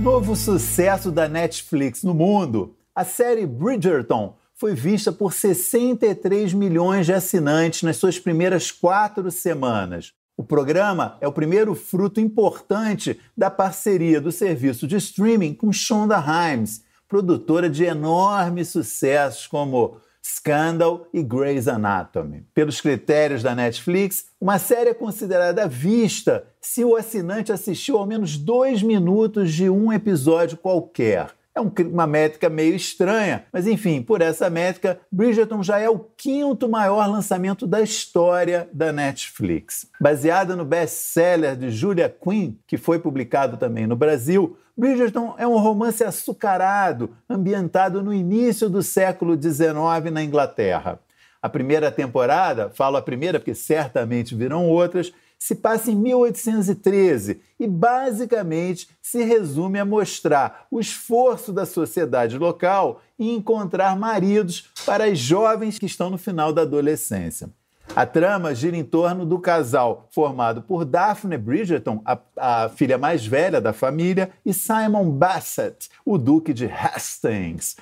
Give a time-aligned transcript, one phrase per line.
[0.00, 2.74] Novo sucesso da Netflix no mundo.
[2.94, 10.14] A série Bridgerton foi vista por 63 milhões de assinantes nas suas primeiras quatro semanas.
[10.38, 16.16] O programa é o primeiro fruto importante da parceria do serviço de streaming com Shonda
[16.18, 22.46] Rhimes, produtora de enormes sucessos como Scandal e Grey's Anatomy.
[22.54, 28.36] Pelos critérios da Netflix, uma série é considerada vista se o assinante assistiu ao menos
[28.36, 31.28] dois minutos de um episódio qualquer.
[31.60, 35.98] É um, uma métrica meio estranha, mas enfim, por essa métrica, Bridgerton já é o
[35.98, 39.86] quinto maior lançamento da história da Netflix.
[40.00, 45.58] Baseada no best-seller de Julia Quinn, que foi publicado também no Brasil, Bridgerton é um
[45.58, 50.98] romance açucarado, ambientado no início do século XIX na Inglaterra.
[51.42, 57.66] A primeira temporada, falo a primeira porque certamente virão outras, se passa em 1813 e
[57.66, 65.18] basicamente se resume a mostrar o esforço da sociedade local em encontrar maridos para as
[65.18, 67.48] jovens que estão no final da adolescência.
[67.96, 73.26] A trama gira em torno do casal formado por Daphne Bridgerton, a, a, filha mais
[73.26, 77.76] velha da família, e Simon Bassett, o duque de Hastings.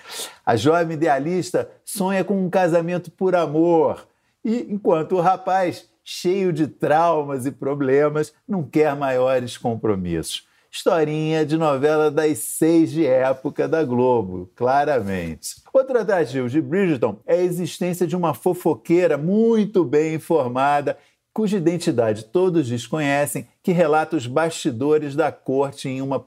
[0.47, 4.07] A jovem idealista sonha com um casamento por amor,
[4.43, 10.49] e enquanto o rapaz cheio de traumas e problemas, não quer maiores compromissos.
[10.73, 15.57] Historinha de novela das seis de época da Globo, claramente.
[15.71, 20.97] Outro atrativo de Bridgerton é a existência de uma fofoqueira muito bem informada,
[21.31, 26.25] cuja identidade todos desconhecem, que relata os bastidores da corte em uma,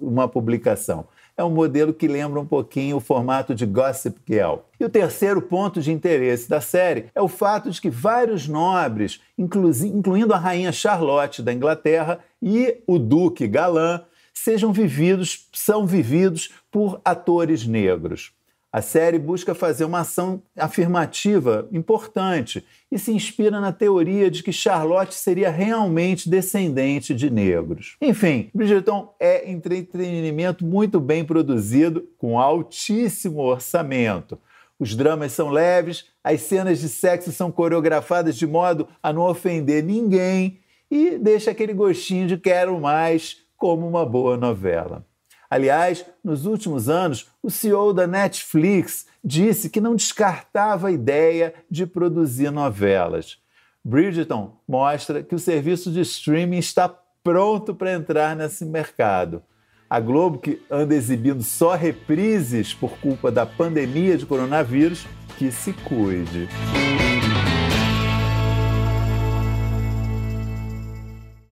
[0.00, 1.06] uma publicação
[1.38, 4.56] é um modelo que lembra um pouquinho o formato de Gossip Girl.
[4.78, 9.20] E o terceiro ponto de interesse da série é o fato de que vários nobres,
[9.38, 14.02] inclu incluindo a rainha Charlotte da Inglaterra e o duque Galã,
[14.34, 18.32] sejam vividos, são vividos por atores negros.
[18.70, 22.62] A série busca fazer uma ação afirmativa importante
[22.92, 27.96] e se inspira na teoria de que Charlotte seria realmente descendente de negros.
[27.98, 34.38] Enfim, Bridgerton é entretenimento muito bem produzido, com altíssimo orçamento.
[34.78, 39.82] Os dramas são leves, as cenas de sexo são coreografadas de modo a não ofender
[39.82, 45.04] ninguém e deixa aquele gostinho de quero mais, como uma boa novela.
[45.50, 51.86] Aliás, nos últimos anos, o CEO da Netflix disse que não descartava a ideia de
[51.86, 53.38] produzir novelas.
[53.82, 59.42] Bridgerton mostra que o serviço de streaming está pronto para entrar nesse mercado.
[59.88, 65.06] A Globo, que anda exibindo só reprises por culpa da pandemia de coronavírus,
[65.38, 66.46] que se cuide.